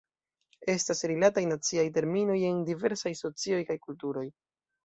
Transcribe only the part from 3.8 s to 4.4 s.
kulturoj.